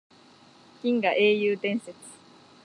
[0.81, 1.93] 銀河英雄伝説